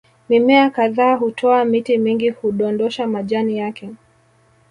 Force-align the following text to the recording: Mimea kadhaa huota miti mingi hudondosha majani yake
Mimea 0.29 0.69
kadhaa 0.69 1.15
huota 1.15 1.65
miti 1.65 1.97
mingi 1.97 2.29
hudondosha 2.29 3.07
majani 3.07 3.57
yake 3.57 3.89